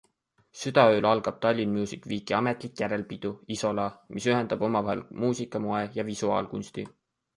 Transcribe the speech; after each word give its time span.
Südaööl 0.61 1.07
algab 1.09 1.35
Tallinn 1.45 1.75
Music 1.79 2.07
Weeki 2.13 2.37
ametlik 2.39 2.81
järelpidu 2.83 3.31
ISOLA, 3.57 3.85
mis 4.17 4.27
ühendab 4.33 4.65
omavahel 4.69 5.05
muusika, 5.25 5.63
moe 5.67 5.87
ja 5.99 6.07
visuaalkunsti. 6.13 6.89